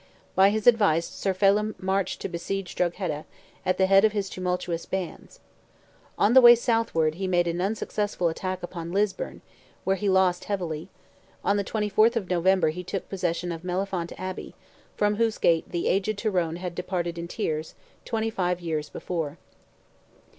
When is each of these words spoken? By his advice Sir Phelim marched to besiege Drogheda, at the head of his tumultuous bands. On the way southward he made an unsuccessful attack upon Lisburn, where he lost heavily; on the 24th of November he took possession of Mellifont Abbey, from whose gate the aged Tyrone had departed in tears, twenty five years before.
By 0.33 0.49
his 0.49 0.65
advice 0.65 1.07
Sir 1.07 1.31
Phelim 1.31 1.75
marched 1.77 2.21
to 2.21 2.27
besiege 2.27 2.73
Drogheda, 2.73 3.23
at 3.63 3.77
the 3.77 3.85
head 3.85 4.03
of 4.03 4.13
his 4.13 4.31
tumultuous 4.31 4.87
bands. 4.87 5.39
On 6.17 6.33
the 6.33 6.41
way 6.41 6.55
southward 6.55 7.13
he 7.21 7.27
made 7.27 7.45
an 7.47 7.61
unsuccessful 7.61 8.27
attack 8.27 8.63
upon 8.63 8.91
Lisburn, 8.91 9.41
where 9.83 9.95
he 9.97 10.09
lost 10.09 10.45
heavily; 10.45 10.89
on 11.43 11.57
the 11.57 11.63
24th 11.63 12.15
of 12.15 12.31
November 12.31 12.69
he 12.69 12.83
took 12.83 13.07
possession 13.09 13.51
of 13.51 13.61
Mellifont 13.63 14.11
Abbey, 14.17 14.55
from 14.95 15.17
whose 15.17 15.37
gate 15.37 15.69
the 15.69 15.87
aged 15.87 16.17
Tyrone 16.17 16.55
had 16.55 16.73
departed 16.73 17.19
in 17.19 17.27
tears, 17.27 17.75
twenty 18.03 18.31
five 18.31 18.59
years 18.59 18.89
before. 18.89 19.37